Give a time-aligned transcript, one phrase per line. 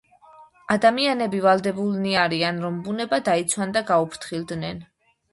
[0.75, 4.81] ადამიანები ვალდებულნი არიან, რომ ბუნება დაიცვან და გაუფრთხილდნენ.